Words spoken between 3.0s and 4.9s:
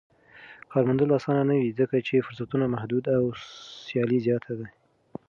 او سیالي زياته ده.